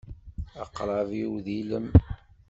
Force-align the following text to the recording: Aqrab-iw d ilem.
Aqrab-iw 0.63 1.31
d 1.45 1.47
ilem. 1.59 1.87